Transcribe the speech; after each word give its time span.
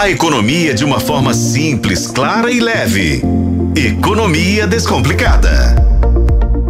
A 0.00 0.08
economia 0.08 0.72
de 0.72 0.82
uma 0.82 0.98
forma 0.98 1.34
simples, 1.34 2.06
clara 2.06 2.50
e 2.50 2.58
leve. 2.58 3.22
Economia 3.76 4.66
Descomplicada. 4.66 5.76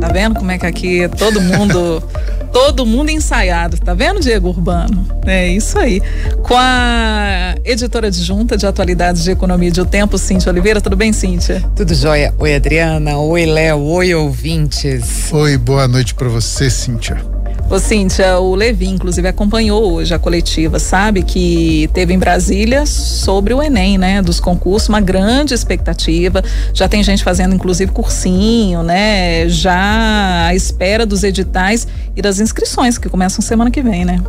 Tá 0.00 0.08
vendo 0.08 0.34
como 0.34 0.50
é 0.50 0.58
que 0.58 0.66
aqui 0.66 1.08
todo 1.16 1.40
mundo. 1.40 2.02
todo 2.52 2.84
mundo 2.84 3.08
ensaiado, 3.08 3.78
tá 3.78 3.94
vendo, 3.94 4.18
Diego 4.18 4.48
Urbano? 4.48 5.06
É 5.24 5.46
isso 5.46 5.78
aí. 5.78 6.02
Com 6.42 6.56
a 6.56 7.54
editora 7.64 8.08
adjunta 8.08 8.56
de 8.56 8.66
atualidades 8.66 9.22
de 9.22 9.30
economia 9.30 9.70
de 9.70 9.80
O 9.80 9.84
Tempo, 9.86 10.18
Cíntia 10.18 10.50
Oliveira. 10.50 10.80
Tudo 10.80 10.96
bem, 10.96 11.12
Cíntia? 11.12 11.62
Tudo 11.76 11.94
jóia. 11.94 12.34
Oi, 12.36 12.56
Adriana. 12.56 13.16
Oi, 13.16 13.46
Léo. 13.46 13.80
Oi, 13.80 14.12
ouvintes. 14.12 15.32
Oi, 15.32 15.56
boa 15.56 15.86
noite 15.86 16.16
para 16.16 16.28
você, 16.28 16.68
Cíntia. 16.68 17.39
Ô, 17.70 17.78
Cíntia, 17.78 18.36
o 18.40 18.56
Levi, 18.56 18.88
inclusive, 18.88 19.28
acompanhou 19.28 19.92
hoje 19.92 20.12
a 20.12 20.18
coletiva, 20.18 20.80
sabe? 20.80 21.22
Que 21.22 21.88
teve 21.94 22.12
em 22.12 22.18
Brasília 22.18 22.84
sobre 22.84 23.54
o 23.54 23.62
Enem, 23.62 23.96
né? 23.96 24.20
Dos 24.20 24.40
concursos, 24.40 24.88
uma 24.88 25.00
grande 25.00 25.54
expectativa. 25.54 26.42
Já 26.74 26.88
tem 26.88 27.00
gente 27.04 27.22
fazendo, 27.22 27.54
inclusive, 27.54 27.92
cursinho, 27.92 28.82
né? 28.82 29.48
Já 29.48 30.46
à 30.48 30.52
espera 30.52 31.06
dos 31.06 31.22
editais 31.22 31.86
e 32.16 32.20
das 32.20 32.40
inscrições, 32.40 32.98
que 32.98 33.08
começam 33.08 33.40
semana 33.40 33.70
que 33.70 33.82
vem, 33.82 34.04
né? 34.04 34.20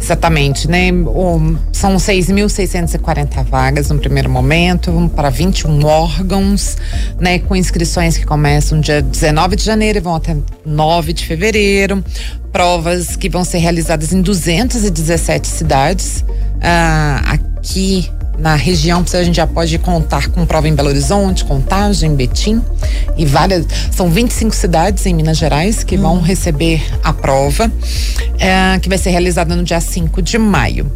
Exatamente, 0.00 0.70
né? 0.70 0.92
Um, 0.92 1.58
são 1.72 1.96
6.640 1.96 3.42
vagas 3.42 3.90
no 3.90 3.98
primeiro 3.98 4.30
momento, 4.30 5.10
para 5.16 5.30
21 5.30 5.84
órgãos, 5.84 6.76
né? 7.18 7.40
Com 7.40 7.56
inscrições 7.56 8.16
que 8.16 8.24
começam 8.24 8.78
dia 8.78 9.02
19 9.02 9.56
de 9.56 9.64
janeiro 9.64 9.98
e 9.98 10.00
vão 10.00 10.14
até 10.14 10.36
9 10.64 11.12
de 11.12 11.26
fevereiro 11.26 12.00
provas 12.54 13.16
que 13.16 13.28
vão 13.28 13.42
ser 13.42 13.58
realizadas 13.58 14.12
em 14.12 14.22
217 14.22 15.48
cidades. 15.48 16.24
Ah, 16.62 17.20
aqui 17.26 18.08
na 18.38 18.54
região, 18.54 19.04
a 19.12 19.22
gente 19.22 19.36
já 19.36 19.46
pode 19.46 19.78
contar 19.78 20.28
com 20.28 20.44
prova 20.44 20.68
em 20.68 20.74
Belo 20.74 20.88
Horizonte, 20.88 21.44
Contagem, 21.44 22.14
Betim 22.14 22.62
e 23.16 23.24
várias. 23.24 23.66
São 23.90 24.10
25 24.10 24.54
cidades 24.54 25.06
em 25.06 25.14
Minas 25.14 25.36
Gerais 25.38 25.84
que 25.84 25.96
hum. 25.96 26.02
vão 26.02 26.20
receber 26.20 26.82
a 27.02 27.12
prova, 27.12 27.70
é, 28.38 28.78
que 28.80 28.88
vai 28.88 28.98
ser 28.98 29.10
realizada 29.10 29.54
no 29.54 29.62
dia 29.62 29.80
5 29.80 30.20
de 30.20 30.38
maio. 30.38 30.90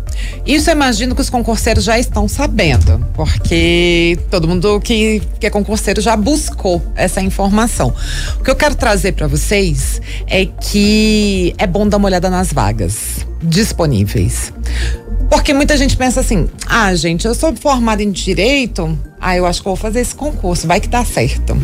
Isso 0.45 0.69
eu 0.71 0.75
imagino 0.75 1.15
que 1.15 1.21
os 1.21 1.31
concurseiros 1.31 1.85
já 1.85 1.99
estão 1.99 2.27
sabendo, 2.27 3.05
porque 3.15 4.19
todo 4.31 4.49
mundo 4.49 4.81
que, 4.81 5.23
que 5.39 5.47
é 5.47 5.51
concurseiro 5.51 6.01
já 6.01 6.17
buscou 6.17 6.83
essa 6.97 7.21
informação. 7.21 7.95
O 8.41 8.43
que 8.43 8.51
eu 8.51 8.57
quero 8.57 8.75
trazer 8.75 9.13
para 9.13 9.27
vocês 9.27 10.01
é 10.27 10.47
que 10.47 11.55
é 11.57 11.67
bom 11.67 11.87
dar 11.89 11.99
uma 11.99 12.07
olhada 12.07 12.29
nas 12.29 12.53
vagas 12.53 13.27
disponíveis. 13.43 14.53
Porque 15.29 15.53
muita 15.53 15.77
gente 15.77 15.97
pensa 15.97 16.21
assim: 16.21 16.49
ah, 16.67 16.95
gente, 16.95 17.27
eu 17.27 17.35
sou 17.35 17.55
formada 17.55 18.03
em 18.03 18.11
direito, 18.11 18.99
ah, 19.21 19.37
eu 19.37 19.45
acho 19.47 19.61
que 19.61 19.67
vou 19.67 19.77
fazer 19.77 20.01
esse 20.01 20.15
concurso, 20.15 20.67
vai 20.67 20.81
que 20.81 20.89
dá 20.89 21.05
certo. 21.05 21.57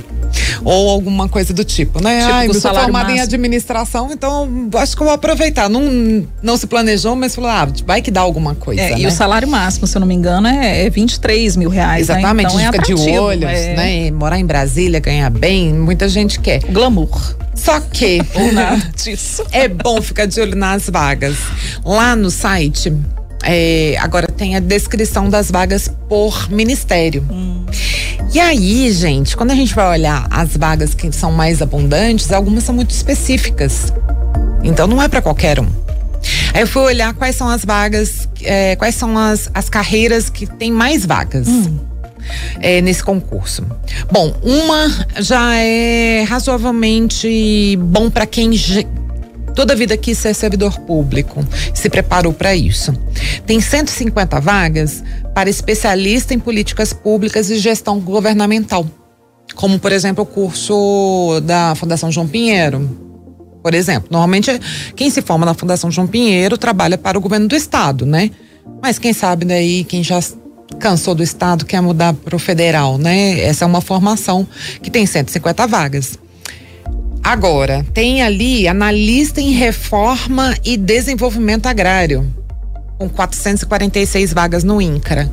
Ou 0.64 0.88
alguma 0.90 1.28
coisa 1.28 1.52
do 1.52 1.64
tipo, 1.64 2.02
né? 2.02 2.20
Tipo 2.22 2.32
ah, 2.32 2.46
eu 2.46 2.54
sou 2.54 2.74
formada 2.74 3.12
em 3.12 3.20
administração, 3.20 4.10
então 4.12 4.48
acho 4.74 4.96
que 4.96 5.02
eu 5.02 5.06
vou 5.06 5.14
aproveitar. 5.14 5.68
Não, 5.68 6.26
não 6.42 6.56
se 6.56 6.66
planejou, 6.66 7.14
mas 7.14 7.34
falou, 7.34 7.50
ah, 7.50 7.68
vai 7.86 8.02
que 8.02 8.10
dá 8.10 8.20
alguma 8.20 8.54
coisa. 8.54 8.82
É, 8.82 8.90
né? 8.90 9.00
E 9.00 9.06
o 9.06 9.10
salário 9.10 9.46
máximo, 9.46 9.86
se 9.86 9.96
eu 9.96 10.00
não 10.00 10.06
me 10.06 10.14
engano, 10.14 10.46
é, 10.48 10.84
é 10.86 10.90
23 10.90 11.56
mil 11.56 11.70
reais. 11.70 12.08
Né? 12.08 12.14
Exatamente, 12.14 12.56
né? 12.56 12.64
então, 12.64 12.80
é 12.80 12.84
fica 12.84 12.94
de 12.94 13.18
olhos, 13.18 13.50
é... 13.50 13.76
né? 13.76 14.10
Morar 14.10 14.38
em 14.38 14.46
Brasília, 14.46 14.98
ganhar 14.98 15.30
bem, 15.30 15.72
muita 15.72 16.08
gente 16.08 16.40
quer. 16.40 16.60
Glamour. 16.64 17.36
Só 17.54 17.78
que. 17.80 18.20
Ou 18.34 18.52
nada 18.52 18.90
disso. 18.96 19.44
É 19.52 19.68
bom 19.68 20.02
ficar 20.02 20.26
de 20.26 20.40
olho 20.40 20.56
nas 20.56 20.88
vagas. 20.88 21.36
Lá 21.84 22.16
no 22.16 22.28
site 22.28 22.92
é, 23.46 23.96
agora 23.98 24.26
tem 24.26 24.56
a 24.56 24.60
descrição 24.60 25.28
das 25.28 25.50
vagas 25.50 25.88
por 26.08 26.50
ministério. 26.50 27.26
Hum. 27.30 27.64
E 28.32 28.40
aí, 28.40 28.90
gente, 28.92 29.36
quando 29.36 29.52
a 29.52 29.54
gente 29.54 29.74
vai 29.74 29.88
olhar 29.88 30.26
as 30.30 30.56
vagas 30.56 30.94
que 30.94 31.10
são 31.12 31.30
mais 31.30 31.62
abundantes, 31.62 32.32
algumas 32.32 32.64
são 32.64 32.74
muito 32.74 32.90
específicas. 32.90 33.92
Então 34.62 34.86
não 34.86 35.00
é 35.00 35.08
para 35.08 35.22
qualquer 35.22 35.60
um. 35.60 35.68
Aí 36.52 36.62
eu 36.62 36.66
fui 36.66 36.83
olhar 36.83 37.12
quais 37.14 37.36
são 37.36 37.48
as 37.48 37.64
vagas, 37.64 38.28
é, 38.42 38.77
quais 38.77 38.94
são 38.94 39.16
as, 39.18 39.50
as 39.52 39.68
carreiras 39.68 40.30
que 40.30 40.46
tem 40.46 40.72
mais 40.72 41.04
vagas. 41.04 41.46
Hum. 41.46 41.78
É, 42.58 42.80
nesse 42.80 43.04
concurso. 43.04 43.66
Bom, 44.10 44.34
uma 44.42 45.06
já 45.20 45.56
é 45.56 46.22
razoavelmente 46.22 47.77
bom 47.78 48.08
para 48.08 48.24
quem 48.24 48.54
Toda 49.54 49.76
vida 49.76 49.96
quis 49.96 50.18
ser 50.18 50.34
servidor 50.34 50.80
público, 50.80 51.46
se 51.72 51.88
preparou 51.88 52.32
para 52.32 52.54
isso. 52.54 52.92
Tem 53.46 53.60
150 53.60 54.40
vagas 54.40 55.02
para 55.32 55.48
especialista 55.48 56.34
em 56.34 56.38
políticas 56.38 56.92
públicas 56.92 57.50
e 57.50 57.58
gestão 57.58 58.00
governamental, 58.00 58.86
como, 59.54 59.78
por 59.78 59.92
exemplo, 59.92 60.24
o 60.24 60.26
curso 60.26 61.40
da 61.44 61.74
Fundação 61.74 62.10
João 62.10 62.26
Pinheiro. 62.26 62.98
Por 63.62 63.72
exemplo, 63.72 64.08
normalmente 64.10 64.50
quem 64.94 65.08
se 65.08 65.22
forma 65.22 65.46
na 65.46 65.54
Fundação 65.54 65.90
João 65.90 66.06
Pinheiro 66.06 66.58
trabalha 66.58 66.98
para 66.98 67.16
o 67.16 67.20
governo 67.20 67.48
do 67.48 67.54
estado, 67.54 68.04
né? 68.04 68.30
Mas 68.82 68.98
quem 68.98 69.12
sabe 69.12 69.44
daí, 69.44 69.84
quem 69.84 70.02
já 70.02 70.20
cansou 70.78 71.14
do 71.14 71.22
estado 71.22 71.64
quer 71.64 71.80
mudar 71.80 72.12
para 72.12 72.36
o 72.36 72.38
federal, 72.38 72.98
né? 72.98 73.40
Essa 73.40 73.64
é 73.64 73.66
uma 73.66 73.80
formação 73.80 74.46
que 74.82 74.90
tem 74.90 75.06
150 75.06 75.66
vagas. 75.66 76.18
Agora, 77.24 77.86
tem 77.95 78.23
ali 78.23 78.68
analista 78.68 79.40
em 79.40 79.51
reforma 79.51 80.55
e 80.62 80.77
desenvolvimento 80.77 81.64
agrário, 81.64 82.30
com 82.98 83.08
446 83.08 84.35
vagas 84.35 84.62
no 84.62 84.80
INCRA. 84.80 85.33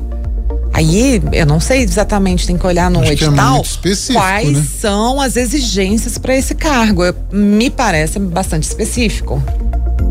Aí, 0.73 1.21
eu 1.33 1.45
não 1.45 1.59
sei 1.59 1.81
exatamente, 1.83 2.47
tem 2.47 2.57
que 2.57 2.65
olhar 2.65 2.89
no 2.89 3.01
Acho 3.01 3.11
edital 3.11 3.61
é 3.61 4.13
quais 4.13 4.51
né? 4.53 4.65
são 4.79 5.19
as 5.19 5.35
exigências 5.35 6.17
para 6.17 6.33
esse 6.33 6.55
cargo. 6.55 7.03
Eu, 7.03 7.13
me 7.29 7.69
parece 7.69 8.17
bastante 8.19 8.63
específico. 8.63 9.43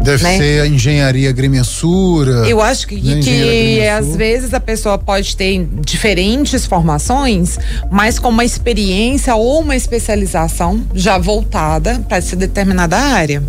Deve 0.03 0.22
né? 0.22 0.38
ser 0.38 0.61
a 0.62 0.66
engenharia 0.66 1.28
agrimensura. 1.28 2.49
Eu 2.49 2.61
acho 2.61 2.87
que, 2.87 2.97
né? 2.97 3.21
que 3.22 3.87
às 3.87 4.16
vezes 4.16 4.55
a 4.55 4.61
pessoa 4.61 4.97
pode 4.97 5.37
ter 5.37 5.66
diferentes 5.84 6.65
formações, 6.65 7.59
mas 7.91 8.19
com 8.19 8.31
uma 8.31 8.44
experiência 8.44 9.34
ou 9.34 9.60
uma 9.60 9.77
especialização 9.77 10.83
já 10.94 11.19
voltada 11.19 12.03
para 12.09 12.16
essa 12.16 12.34
determinada 12.34 12.97
área. 12.97 13.43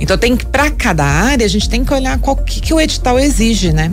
Então 0.00 0.18
tem 0.18 0.36
que 0.36 0.44
para 0.44 0.70
cada 0.70 1.04
área 1.04 1.46
a 1.46 1.48
gente 1.48 1.68
tem 1.68 1.84
que 1.84 1.94
olhar 1.94 2.18
qual 2.18 2.36
que, 2.36 2.60
que 2.60 2.74
o 2.74 2.80
edital 2.80 3.18
exige, 3.18 3.72
né? 3.72 3.90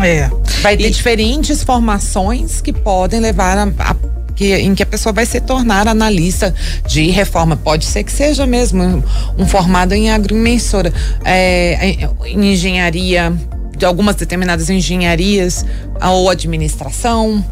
É. 0.00 0.30
Vai 0.62 0.76
ter 0.76 0.88
e... 0.88 0.90
diferentes 0.90 1.62
formações 1.62 2.60
que 2.60 2.72
podem 2.72 3.20
levar 3.20 3.56
a, 3.56 3.64
a 3.78 4.11
que, 4.34 4.54
em 4.54 4.74
que 4.74 4.82
a 4.82 4.86
pessoa 4.86 5.12
vai 5.12 5.26
se 5.26 5.40
tornar 5.40 5.88
analista 5.88 6.54
de 6.86 7.10
reforma. 7.10 7.56
Pode 7.56 7.84
ser 7.84 8.04
que 8.04 8.12
seja 8.12 8.46
mesmo 8.46 9.02
um 9.38 9.46
formado 9.46 9.92
em 9.92 10.10
agrimensura, 10.10 10.92
é, 11.24 12.08
em 12.26 12.52
engenharia, 12.52 13.32
de 13.76 13.84
algumas 13.84 14.16
determinadas 14.16 14.70
engenharias, 14.70 15.64
ou 16.00 16.30
administração, 16.30 17.44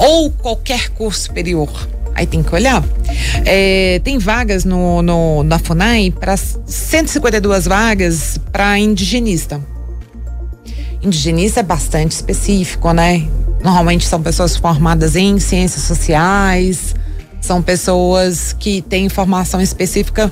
ou 0.00 0.30
qualquer 0.30 0.88
curso 0.90 1.24
superior. 1.24 1.70
Aí 2.14 2.26
tem 2.26 2.42
que 2.42 2.54
olhar. 2.54 2.82
É, 3.44 4.00
tem 4.04 4.18
vagas 4.18 4.64
no, 4.64 5.02
no 5.02 5.42
na 5.42 5.58
FUNAI 5.58 6.12
para 6.12 6.36
152 6.36 7.66
vagas 7.66 8.38
para 8.52 8.78
indigenista. 8.78 9.60
Indigenista 11.02 11.60
é 11.60 11.62
bastante 11.62 12.12
específico, 12.12 12.92
né? 12.92 13.28
Normalmente 13.64 14.06
são 14.06 14.22
pessoas 14.22 14.54
formadas 14.54 15.16
em 15.16 15.40
ciências 15.40 15.84
sociais, 15.84 16.94
são 17.40 17.62
pessoas 17.62 18.52
que 18.52 18.82
têm 18.82 19.08
formação 19.08 19.58
específica 19.58 20.30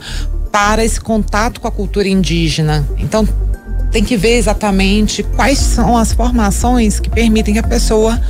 para 0.53 0.84
esse 0.84 1.00
contato 1.00 1.59
com 1.59 1.66
a 1.66 1.70
cultura 1.70 2.06
indígena. 2.06 2.87
Então, 2.98 3.26
tem 3.91 4.04
que 4.04 4.19
ver 4.19 4.37
exatamente 4.37 5.22
quais 5.22 5.59
são 5.59 5.97
as 5.97 6.12
formações 6.12 7.00
que 7.00 7.09
permitem 7.09 7.54
que 7.54 7.60
a 7.60 7.62
pessoa 7.62 8.20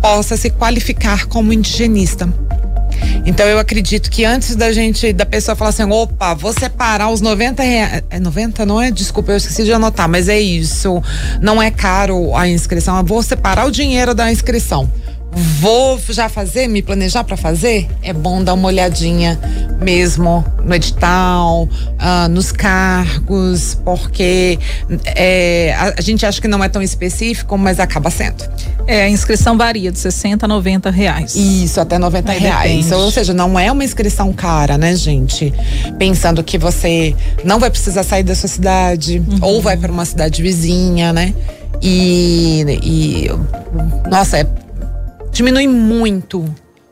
possa 0.00 0.36
se 0.36 0.50
qualificar 0.50 1.26
como 1.26 1.54
indigenista. 1.54 2.28
Então 3.24 3.46
eu 3.46 3.58
acredito 3.58 4.10
que 4.10 4.24
antes 4.24 4.56
da 4.56 4.72
gente, 4.72 5.12
da 5.12 5.26
pessoa 5.26 5.54
falar 5.54 5.70
assim, 5.70 5.82
opa, 5.84 6.34
vou 6.34 6.52
separar 6.52 7.10
os 7.10 7.20
90 7.20 7.62
reais. 7.62 8.02
É 8.10 8.18
90, 8.18 8.64
não 8.66 8.80
é? 8.80 8.90
Desculpa, 8.90 9.32
eu 9.32 9.36
esqueci 9.36 9.64
de 9.64 9.72
anotar, 9.72 10.08
mas 10.08 10.28
é 10.28 10.40
isso. 10.40 11.02
Não 11.40 11.60
é 11.60 11.70
caro 11.70 12.34
a 12.34 12.48
inscrição, 12.48 12.96
eu 12.96 13.04
vou 13.04 13.22
separar 13.22 13.66
o 13.66 13.70
dinheiro 13.70 14.14
da 14.14 14.30
inscrição 14.30 14.90
vou 15.32 16.00
já 16.08 16.28
fazer, 16.28 16.66
me 16.66 16.82
planejar 16.82 17.24
para 17.24 17.36
fazer, 17.36 17.88
é 18.02 18.12
bom 18.12 18.42
dar 18.42 18.54
uma 18.54 18.68
olhadinha 18.68 19.38
mesmo 19.80 20.44
no 20.62 20.74
edital, 20.74 21.64
uh, 21.64 22.28
nos 22.28 22.52
cargos, 22.52 23.78
porque 23.84 24.58
é, 25.04 25.74
a, 25.76 25.94
a, 25.98 26.00
gente 26.00 26.24
acha 26.26 26.40
que 26.40 26.48
não 26.48 26.62
é 26.62 26.68
tão 26.68 26.82
específico, 26.82 27.56
mas 27.56 27.80
acaba 27.80 28.10
sendo. 28.10 28.44
É, 28.86 29.02
a 29.02 29.08
inscrição 29.08 29.56
varia 29.56 29.90
de 29.90 29.98
60 29.98 30.44
a 30.44 30.48
90 30.48 30.90
reais. 30.90 31.34
Isso, 31.34 31.80
até 31.80 31.98
90 31.98 32.32
é, 32.32 32.38
reais. 32.38 32.84
Depende. 32.84 32.94
Ou 32.94 33.10
seja, 33.10 33.32
não 33.32 33.58
é 33.58 33.70
uma 33.70 33.84
inscrição 33.84 34.32
cara, 34.32 34.76
né, 34.76 34.94
gente? 34.94 35.52
Pensando 35.98 36.42
que 36.44 36.58
você 36.58 37.14
não 37.44 37.58
vai 37.58 37.70
precisar 37.70 38.02
sair 38.02 38.22
da 38.22 38.34
sua 38.34 38.48
cidade, 38.48 39.18
uhum. 39.18 39.38
ou 39.40 39.62
vai 39.62 39.76
para 39.76 39.90
uma 39.90 40.04
cidade 40.04 40.42
vizinha, 40.42 41.12
né? 41.12 41.34
E, 41.82 42.64
e 42.82 43.30
nossa, 44.10 44.38
é, 44.38 44.46
diminui 45.32 45.66
muito 45.66 46.44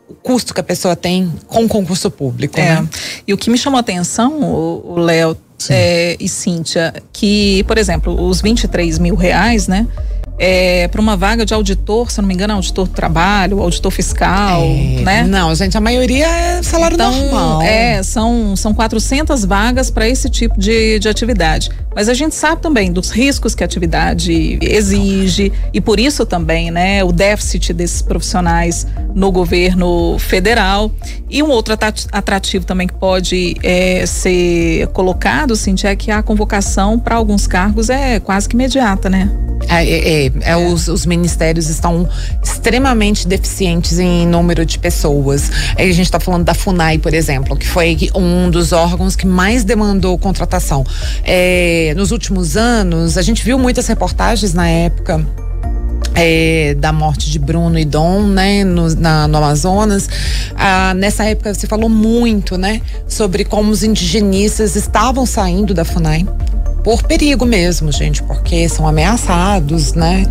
o 0.09 0.15
custo 0.15 0.55
que 0.55 0.61
a 0.61 0.65
pessoa 0.65 0.97
tem 0.97 1.33
com 1.47 1.65
o 1.65 1.69
concurso 1.69 2.11
público. 2.11 2.59
É. 2.59 2.81
Né? 2.81 2.89
E 3.27 3.35
o 3.35 3.37
que 3.37 3.51
me 3.51 3.59
chamou 3.59 3.77
a 3.77 3.81
atenção, 3.81 4.41
o 4.43 4.99
Léo 4.99 5.37
é, 5.69 6.17
e 6.19 6.29
Cíntia, 6.29 6.95
que, 7.13 7.63
por 7.65 7.77
exemplo, 7.79 8.29
os 8.29 8.41
23 8.41 8.99
mil 8.99 9.15
reais, 9.15 9.69
né? 9.69 9.87
é, 10.39 10.87
para 10.89 11.01
uma 11.01 11.17
vaga 11.17 11.45
de 11.45 11.53
auditor, 11.53 12.11
se 12.11 12.21
eu 12.21 12.23
não 12.23 12.29
me 12.29 12.35
engano, 12.35 12.55
auditor 12.55 12.87
do 12.87 12.95
trabalho, 12.95 13.61
auditor 13.61 13.91
fiscal, 13.91 14.63
é, 14.63 15.03
né? 15.03 15.25
Não, 15.25 15.53
gente, 15.55 15.77
a 15.77 15.81
maioria 15.81 16.27
é 16.29 16.63
salário 16.63 16.95
então, 16.95 17.13
normal. 17.13 17.63
É, 17.63 18.03
são, 18.03 18.55
são 18.55 18.73
400 18.73 19.45
vagas 19.45 19.91
para 19.91 20.09
esse 20.09 20.31
tipo 20.31 20.59
de, 20.59 21.01
de 21.01 21.09
atividade. 21.09 21.71
Mas 21.95 22.09
a 22.09 22.15
gente 22.15 22.37
sabe 22.37 22.63
também 22.63 22.93
dos 22.93 23.11
riscos 23.11 23.55
que 23.57 23.65
a 23.65 23.67
atividade 23.67 24.59
exige 24.63 25.53
e 25.73 25.81
por 25.81 25.99
isso 25.99 26.25
também, 26.25 26.71
né, 26.71 27.03
o 27.03 27.11
déficit 27.11 27.73
desses 27.73 28.01
profissionais 28.01 28.87
no 29.19 29.33
governo 29.33 30.17
federal. 30.19 30.93
E 31.29 31.43
um 31.43 31.51
outro 31.51 31.77
atrativo 32.13 32.65
também 32.65 32.87
que 32.87 32.95
pode 32.95 33.57
é, 33.65 34.07
ser 34.07 34.87
colocado, 34.89 35.57
Cintia, 35.57 35.91
é 35.91 35.97
que 35.97 36.11
a 36.11 36.23
convocação 36.23 36.99
para 36.99 37.17
alguns 37.17 37.47
cargos 37.47 37.91
é 37.91 38.21
quase 38.21 38.49
que 38.49 38.55
imediata, 38.55 39.11
né? 39.11 39.29
É, 39.69 39.85
é, 39.85 40.27
é, 40.27 40.33
é, 40.43 40.57
os, 40.57 40.87
os, 40.87 41.05
ministérios 41.05 41.69
estão 41.69 42.09
extremamente 42.43 43.27
deficientes 43.27 43.99
em 43.99 44.25
número 44.25 44.65
de 44.65 44.79
pessoas. 44.79 45.51
A 45.77 45.83
gente 45.83 46.03
está 46.03 46.21
falando 46.21 46.45
da 46.45 46.55
FUNAI, 46.55 46.99
por 46.99 47.13
exemplo, 47.13 47.57
que 47.57 47.67
foi 47.67 47.99
um 48.15 48.49
dos 48.49 48.73
órgãos 48.73 49.17
que 49.17 49.27
mais 49.27 49.65
demandou 49.65 50.17
contratação. 50.17 50.87
É, 51.25 51.93
nos 51.97 52.13
últimos 52.13 52.57
anos, 52.57 53.19
a 53.19 53.23
gente 53.23 53.45
viu 53.45 53.59
muitas 53.59 53.89
reportagens 53.89 54.55
na 54.55 54.69
época. 54.69 55.27
É, 56.21 56.75
da 56.75 56.93
morte 56.93 57.31
de 57.31 57.39
Bruno 57.39 57.79
e 57.79 57.85
Dom, 57.85 58.23
né, 58.23 58.65
no, 58.65 58.93
na, 58.97 59.29
no 59.29 59.39
Amazonas. 59.39 60.09
Ah, 60.57 60.93
nessa 60.95 61.25
época 61.25 61.55
se 61.55 61.67
falou 61.67 61.89
muito, 61.89 62.59
né, 62.59 62.81
sobre 63.07 63.45
como 63.45 63.71
os 63.71 63.85
indigenistas 63.85 64.75
estavam 64.75 65.25
saindo 65.25 65.73
da 65.73 65.85
FUNAI 65.85 66.27
por 66.89 67.03
perigo 67.03 67.45
mesmo, 67.45 67.93
gente, 67.93 68.23
porque 68.23 68.67
são 68.67 68.89
ameaçados, 68.89 69.93
né? 69.93 70.25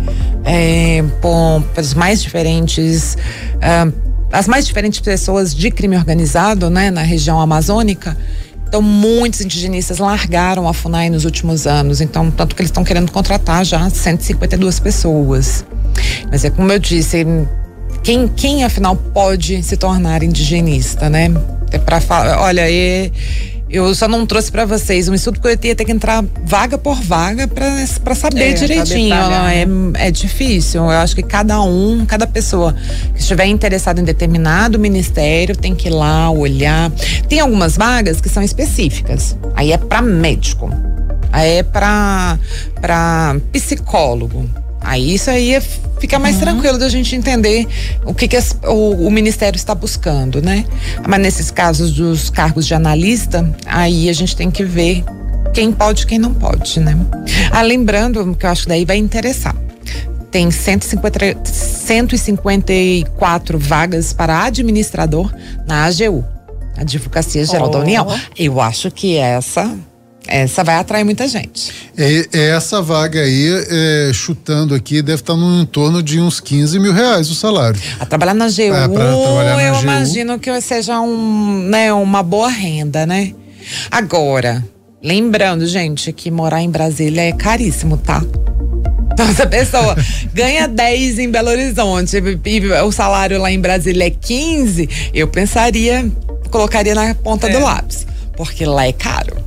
É, 0.44 1.04
por, 1.20 1.62
pelos 1.72 1.94
mais 1.94 2.20
diferentes. 2.20 3.16
Uh, 3.56 3.92
as 4.32 4.48
mais 4.48 4.66
diferentes 4.66 5.00
pessoas 5.00 5.54
de 5.54 5.70
crime 5.70 5.96
organizado, 5.96 6.68
né, 6.68 6.90
na 6.90 7.02
região 7.02 7.40
amazônica. 7.40 8.16
Então, 8.66 8.82
muitos 8.82 9.40
indigenistas 9.40 9.98
largaram 9.98 10.68
a 10.68 10.74
FUNAI 10.74 11.08
nos 11.08 11.24
últimos 11.24 11.66
anos. 11.66 12.00
Então, 12.00 12.30
tanto 12.30 12.54
que 12.54 12.60
eles 12.60 12.70
estão 12.70 12.84
querendo 12.84 13.10
contratar 13.10 13.64
já 13.64 13.88
152 13.88 14.80
pessoas. 14.80 15.64
Mas 16.30 16.44
é 16.44 16.50
como 16.50 16.70
eu 16.72 16.78
disse, 16.78 17.26
quem, 18.02 18.28
quem 18.28 18.64
afinal 18.64 18.96
pode 18.96 19.62
se 19.62 19.76
tornar 19.76 20.22
indigenista, 20.22 21.08
né? 21.08 21.30
É 21.70 21.78
para 21.78 22.00
falar, 22.00 22.40
olha, 22.40 22.62
é, 22.70 23.10
eu 23.70 23.94
só 23.94 24.08
não 24.08 24.24
trouxe 24.24 24.50
para 24.50 24.64
vocês 24.64 25.08
um 25.08 25.14
estudo 25.14 25.40
porque 25.40 25.48
eu 25.66 25.70
ia 25.70 25.76
ter 25.76 25.84
que 25.84 25.92
entrar 25.92 26.24
vaga 26.42 26.78
por 26.78 26.98
vaga 27.02 27.46
para 27.46 28.14
saber 28.14 28.50
é, 28.50 28.52
direitinho. 28.54 29.14
é, 29.14 30.06
é 30.06 30.10
difícil. 30.10 30.82
Eu 30.84 30.90
acho 30.90 31.14
que 31.14 31.22
cada 31.22 31.60
um, 31.60 32.06
cada 32.06 32.26
pessoa 32.26 32.74
que 33.14 33.20
estiver 33.20 33.44
interessada 33.46 34.00
em 34.00 34.04
determinado 34.04 34.78
ministério 34.78 35.54
tem 35.54 35.74
que 35.74 35.88
ir 35.88 35.92
lá 35.92 36.30
olhar. 36.30 36.90
Tem 37.28 37.40
algumas 37.40 37.76
vagas 37.76 38.22
que 38.22 38.28
são 38.30 38.42
específicas. 38.42 39.36
Aí 39.54 39.70
é 39.70 39.76
para 39.76 40.00
médico. 40.00 40.70
Aí 41.30 41.58
é 41.58 41.62
para 41.62 42.38
psicólogo. 43.52 44.48
Aí 44.80 45.14
isso 45.14 45.30
aí 45.30 45.54
é 45.54 45.60
fica 45.60 46.18
mais 46.18 46.36
uhum. 46.36 46.42
tranquilo 46.42 46.78
da 46.78 46.88
gente 46.88 47.14
entender 47.16 47.66
o 48.04 48.14
que, 48.14 48.28
que 48.28 48.36
as, 48.36 48.56
o, 48.64 49.06
o, 49.06 49.10
Ministério 49.10 49.56
está 49.56 49.74
buscando, 49.74 50.40
né? 50.40 50.64
Mas 51.06 51.20
nesses 51.20 51.50
casos 51.50 51.92
dos 51.92 52.30
cargos 52.30 52.66
de 52.66 52.74
analista, 52.74 53.48
aí 53.66 54.08
a 54.08 54.12
gente 54.12 54.36
tem 54.36 54.50
que 54.50 54.64
ver 54.64 55.04
quem 55.52 55.72
pode 55.72 56.04
e 56.04 56.06
quem 56.06 56.18
não 56.18 56.32
pode, 56.32 56.80
né? 56.80 56.96
Ah, 57.50 57.62
lembrando 57.62 58.34
que 58.34 58.46
eu 58.46 58.50
acho 58.50 58.62
que 58.62 58.68
daí 58.68 58.84
vai 58.84 58.96
interessar. 58.96 59.54
Tem 60.30 60.50
150, 60.50 61.44
154 61.44 63.58
vagas 63.58 64.12
para 64.12 64.44
administrador 64.44 65.32
na 65.66 65.86
AGU, 65.86 66.24
Advocacia 66.76 67.44
Geral 67.44 67.68
oh. 67.68 67.70
da 67.70 67.78
União. 67.78 68.06
Eu 68.36 68.60
acho 68.60 68.90
que 68.90 69.16
essa 69.16 69.74
essa 70.28 70.62
vai 70.62 70.76
atrair 70.76 71.04
muita 71.04 71.26
gente. 71.26 71.72
É, 71.96 72.26
é 72.32 72.50
essa 72.50 72.80
vaga 72.82 73.20
aí, 73.20 73.48
é, 73.68 74.10
chutando 74.12 74.74
aqui, 74.74 75.02
deve 75.02 75.22
estar 75.22 75.34
no 75.34 75.62
entorno 75.62 76.02
de 76.02 76.20
uns 76.20 76.38
15 76.38 76.78
mil 76.78 76.92
reais 76.92 77.30
o 77.30 77.34
salário. 77.34 77.80
A 77.98 78.06
trabalhar 78.06 78.34
na 78.34 78.46
GU, 78.46 78.62
é, 78.62 78.88
trabalhar 78.88 79.56
na 79.56 79.62
eu 79.62 79.74
GU. 79.74 79.82
imagino 79.82 80.38
que 80.38 80.60
seja 80.60 81.00
um, 81.00 81.62
né, 81.68 81.92
uma 81.92 82.22
boa 82.22 82.48
renda, 82.48 83.06
né? 83.06 83.32
Agora, 83.90 84.64
lembrando, 85.02 85.66
gente, 85.66 86.12
que 86.12 86.30
morar 86.30 86.62
em 86.62 86.70
Brasília 86.70 87.22
é 87.22 87.32
caríssimo, 87.32 87.96
tá? 87.96 88.22
Então, 89.12 89.34
se 89.34 89.42
a 89.42 89.46
pessoa 89.46 89.96
ganha 90.32 90.68
10 90.68 91.18
em 91.18 91.30
Belo 91.30 91.48
Horizonte 91.48 92.16
e 92.16 92.72
o 92.82 92.92
salário 92.92 93.40
lá 93.40 93.50
em 93.50 93.58
Brasília 93.58 94.06
é 94.06 94.10
15, 94.10 95.10
eu 95.12 95.26
pensaria, 95.26 96.08
colocaria 96.50 96.94
na 96.94 97.14
ponta 97.16 97.48
é. 97.48 97.50
do 97.50 97.58
lápis. 97.58 98.06
Porque 98.36 98.64
lá 98.64 98.86
é 98.86 98.92
caro. 98.92 99.37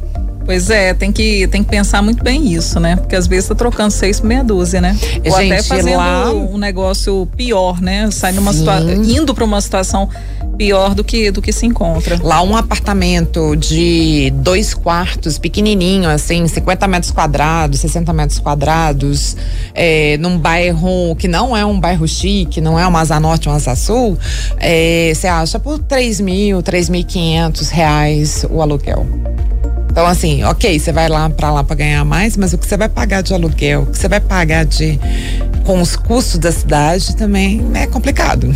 Pois 0.45 0.69
é, 0.69 0.93
tem 0.93 1.11
que, 1.11 1.47
tem 1.47 1.63
que 1.63 1.69
pensar 1.69 2.01
muito 2.01 2.23
bem 2.23 2.51
isso, 2.53 2.79
né? 2.79 2.95
Porque 2.95 3.15
às 3.15 3.27
vezes 3.27 3.47
tá 3.47 3.55
trocando 3.55 3.91
seis 3.91 4.19
por 4.19 4.27
meia 4.27 4.43
dúzia, 4.43 4.81
né? 4.81 4.97
Ou 5.25 5.37
Gente, 5.37 5.53
até 5.53 5.63
fazendo 5.63 5.97
lá... 5.97 6.31
um 6.31 6.57
negócio 6.57 7.27
pior, 7.37 7.81
né? 7.81 8.09
Sai 8.11 8.31
numa 8.31 8.51
situação, 8.53 8.91
indo 9.03 9.33
para 9.33 9.45
uma 9.45 9.61
situação 9.61 10.09
pior 10.57 10.93
do 10.93 11.03
que 11.03 11.31
do 11.31 11.41
que 11.41 11.51
se 11.51 11.65
encontra. 11.65 12.19
Lá 12.21 12.41
um 12.41 12.55
apartamento 12.55 13.55
de 13.55 14.31
dois 14.35 14.73
quartos, 14.73 15.37
pequenininho, 15.37 16.09
assim, 16.09 16.47
50 16.47 16.87
metros 16.87 17.11
quadrados, 17.11 17.79
60 17.79 18.13
metros 18.13 18.39
quadrados, 18.39 19.35
é, 19.73 20.17
num 20.17 20.37
bairro 20.37 21.15
que 21.15 21.27
não 21.27 21.55
é 21.55 21.65
um 21.65 21.79
bairro 21.79 22.07
chique, 22.07 22.59
não 22.61 22.77
é 22.77 22.87
um 22.87 22.95
Asa 22.95 23.19
Norte, 23.19 23.47
um 23.47 23.51
Asa 23.51 23.75
Sul, 23.75 24.17
é, 24.59 25.11
você 25.15 25.27
acha 25.27 25.59
por 25.59 25.79
3 25.79 26.19
mil, 26.19 26.61
3.500 26.61 27.69
reais 27.69 28.45
o 28.49 28.61
aluguel. 28.61 29.05
Então, 29.91 30.07
assim, 30.07 30.41
ok, 30.45 30.79
você 30.79 30.93
vai 30.93 31.09
lá 31.09 31.29
para 31.29 31.51
lá 31.51 31.65
para 31.65 31.75
ganhar 31.75 32.05
mais, 32.05 32.37
mas 32.37 32.53
o 32.53 32.57
que 32.57 32.65
você 32.65 32.77
vai 32.77 32.87
pagar 32.87 33.21
de 33.21 33.33
aluguel, 33.33 33.81
o 33.81 33.85
que 33.87 33.97
você 33.97 34.07
vai 34.07 34.21
pagar 34.21 34.63
de 34.63 34.97
com 35.65 35.81
os 35.81 35.97
custos 35.97 36.39
da 36.39 36.49
cidade 36.49 37.13
também 37.17 37.61
é 37.73 37.85
complicado. 37.85 38.55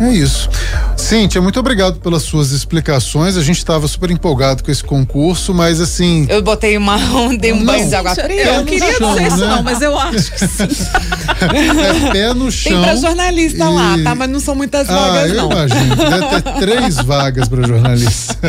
É 0.00 0.12
isso. 0.12 0.48
Cíntia, 0.96 1.40
muito 1.40 1.58
obrigado 1.58 2.00
pelas 2.00 2.22
suas 2.22 2.50
explicações. 2.50 3.36
A 3.36 3.40
gente 3.40 3.58
estava 3.58 3.86
super 3.88 4.10
empolgado 4.10 4.62
com 4.62 4.70
esse 4.70 4.84
concurso, 4.84 5.54
mas 5.54 5.80
assim. 5.80 6.26
Eu 6.28 6.42
botei 6.42 6.76
uma 6.76 6.98
dei 7.38 7.52
um 7.52 7.64
banho 7.64 7.88
de 7.88 7.94
água 7.94 8.14
fria. 8.14 8.42
Eu 8.42 8.56
não 8.56 8.64
queria 8.64 8.92
chão, 8.94 9.10
dizer 9.10 9.22
né? 9.22 9.28
isso, 9.28 9.38
não, 9.38 9.62
mas 9.62 9.80
eu 9.80 9.98
acho 9.98 10.32
que 10.32 10.38
sim. 10.46 10.68
é 12.08 12.12
pé 12.12 12.34
no 12.34 12.50
chão. 12.50 12.72
Tem 12.72 12.82
pra 12.82 12.96
jornalista 12.96 13.64
e... 13.64 13.68
lá, 13.68 13.98
tá? 14.04 14.14
Mas 14.14 14.30
não 14.30 14.40
são 14.40 14.54
muitas 14.54 14.88
ah, 14.90 14.94
vagas, 14.94 15.30
eu 15.30 15.36
não. 15.36 15.50
Imagino. 15.50 15.96
Deve 15.96 16.42
ter 16.42 16.52
três 16.58 16.96
vagas 16.96 17.48
para 17.48 17.66
jornalista. 17.66 18.36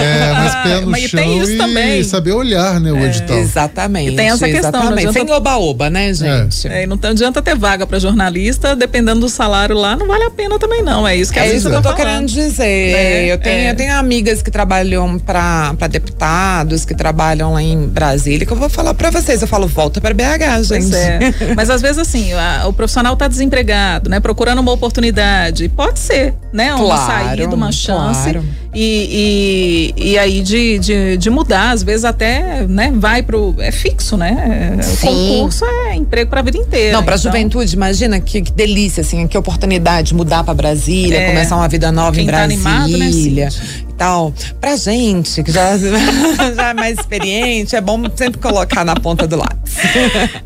É, 0.00 0.32
mas 0.32 0.54
pé 0.62 0.80
no 0.80 0.90
mas 0.90 1.02
chão. 1.02 1.20
Tem 1.20 1.38
isso 1.38 1.52
e 1.52 1.56
também. 1.58 2.04
saber 2.04 2.32
olhar, 2.32 2.80
né, 2.80 2.92
o 2.92 2.96
é, 2.96 3.06
edital. 3.06 3.36
Exatamente. 3.36 4.12
E 4.12 4.16
tem 4.16 4.28
essa 4.28 4.46
questão. 4.46 4.80
Exatamente. 4.80 5.12
Sem 5.12 5.30
oba-oba, 5.30 5.90
né, 5.90 6.12
gente? 6.12 6.68
É. 6.68 6.84
é. 6.84 6.86
não 6.86 6.98
adianta 7.02 7.42
ter 7.42 7.56
vaga 7.56 7.86
para 7.86 7.98
jornalista, 7.98 8.76
dependendo 8.76 9.20
do 9.20 9.28
salário 9.28 9.76
lá, 9.76 9.96
não 9.96 10.06
vale 10.06 10.24
a 10.24 10.30
pena 10.30 10.58
também 10.58 10.69
também 10.70 10.82
não. 10.82 11.06
É 11.06 11.16
isso 11.16 11.32
que 11.32 11.38
É 11.38 11.52
isso 11.52 11.68
que 11.68 11.74
eu 11.74 11.82
tô 11.82 11.92
querendo 11.94 12.26
dizer. 12.26 12.64
É, 12.64 13.32
eu, 13.32 13.38
tenho, 13.38 13.58
é. 13.58 13.70
eu 13.72 13.76
tenho 13.76 13.94
amigas 13.96 14.40
que 14.40 14.50
trabalham 14.50 15.18
para 15.18 15.74
deputados, 15.90 16.84
que 16.84 16.94
trabalham 16.94 17.52
lá 17.52 17.62
em 17.62 17.88
Brasília, 17.88 18.46
que 18.46 18.52
eu 18.52 18.56
vou 18.56 18.68
falar 18.68 18.94
para 18.94 19.10
vocês. 19.10 19.42
Eu 19.42 19.48
falo, 19.48 19.66
volta 19.66 20.00
para 20.00 20.14
BH, 20.14 20.62
gente. 20.62 20.94
É. 20.94 21.18
Mas 21.56 21.68
às 21.68 21.82
vezes, 21.82 21.98
assim, 21.98 22.32
a, 22.32 22.66
o 22.66 22.72
profissional 22.72 23.16
tá 23.16 23.26
desempregado, 23.26 24.08
né? 24.08 24.20
Procurando 24.20 24.60
uma 24.60 24.72
oportunidade. 24.72 25.68
Pode 25.68 25.98
ser, 25.98 26.34
né? 26.52 26.72
Uma 26.74 26.84
claro, 26.84 27.36
saída, 27.36 27.54
uma 27.54 27.72
chance. 27.72 28.30
Claro. 28.30 28.44
E, 28.72 29.92
e, 29.96 30.10
e, 30.10 30.18
aí 30.18 30.42
de, 30.42 30.78
de, 30.78 31.16
de, 31.16 31.28
mudar, 31.30 31.72
às 31.72 31.82
vezes 31.82 32.04
até, 32.04 32.64
né, 32.68 32.92
vai 32.94 33.20
pro. 33.20 33.54
É 33.58 33.72
fixo, 33.72 34.16
né? 34.16 34.78
Sim. 34.80 35.08
O 35.08 35.10
concurso 35.10 35.64
é 35.64 35.96
emprego 35.96 36.30
para 36.30 36.38
a 36.38 36.42
vida 36.42 36.56
inteira. 36.56 36.92
Não, 36.92 37.02
para 37.02 37.16
então. 37.16 37.32
juventude, 37.32 37.74
imagina 37.74 38.20
que, 38.20 38.40
que, 38.40 38.52
delícia, 38.52 39.00
assim, 39.00 39.26
que 39.26 39.36
oportunidade 39.36 40.14
mudar 40.14 40.44
para 40.44 40.54
Brasília, 40.54 41.18
é, 41.18 41.28
começar 41.28 41.56
uma 41.56 41.66
vida 41.66 41.90
nova 41.90 42.20
em 42.20 42.26
Brasília. 42.26 42.62
Tá 42.62 42.70
animado, 42.84 42.98
né, 42.98 43.90
e 43.90 43.92
tal. 43.94 44.32
Pra 44.60 44.76
gente, 44.76 45.42
que 45.42 45.50
já, 45.50 45.76
já 46.56 46.68
é 46.68 46.74
mais 46.74 46.96
experiente, 46.96 47.74
é 47.74 47.80
bom 47.80 48.00
sempre 48.14 48.40
colocar 48.40 48.84
na 48.84 48.94
ponta 48.94 49.26
do 49.26 49.36
lápis. 49.36 49.74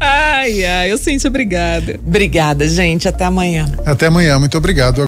ai, 0.00 0.64
ai, 0.64 0.92
eu 0.92 0.96
sinto 0.96 1.28
obrigada. 1.28 2.00
Obrigada, 2.06 2.66
gente. 2.66 3.06
Até 3.06 3.26
amanhã. 3.26 3.70
Até 3.84 4.06
amanhã, 4.06 4.38
muito 4.38 4.56
obrigado. 4.56 5.02